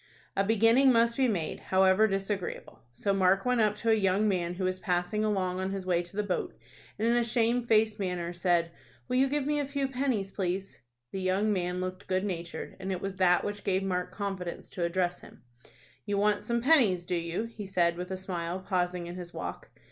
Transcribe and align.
A 0.35 0.43
beginning 0.43 0.91
must 0.91 1.15
be 1.15 1.27
made, 1.27 1.59
however 1.59 2.07
disagreeable. 2.07 2.81
So 2.91 3.13
Mark 3.13 3.45
went 3.45 3.61
up 3.61 3.75
to 3.75 3.91
a 3.91 3.93
young 3.93 4.27
man 4.27 4.55
who 4.55 4.63
was 4.63 4.79
passing 4.79 5.23
along 5.23 5.59
on 5.59 5.69
his 5.69 5.85
way 5.85 6.01
to 6.01 6.15
the 6.15 6.23
boat, 6.23 6.55
and 6.97 7.07
in 7.07 7.15
a 7.15 7.23
shamefaced 7.23 7.99
manner 7.99 8.33
said, 8.33 8.71
"Will 9.07 9.17
you 9.17 9.29
give 9.29 9.45
me 9.45 9.59
a 9.59 9.65
few 9.67 9.87
pennies, 9.87 10.31
please?" 10.31 10.79
The 11.11 11.21
young 11.21 11.53
man 11.53 11.81
looked 11.81 12.07
good 12.07 12.25
natured, 12.25 12.77
and 12.79 12.91
it 12.91 12.99
was 12.99 13.17
that 13.17 13.43
which 13.43 13.63
gave 13.63 13.83
Mark 13.83 14.11
confidence 14.11 14.71
to 14.71 14.83
address 14.85 15.19
him. 15.19 15.43
"You 16.03 16.17
want 16.17 16.41
some 16.41 16.63
pennies, 16.63 17.05
do 17.05 17.13
you?" 17.13 17.43
he 17.43 17.67
said, 17.67 17.95
with 17.95 18.09
a 18.09 18.17
smile, 18.17 18.59
pausing 18.67 19.05
in 19.05 19.17
his 19.17 19.35
walk. 19.35 19.69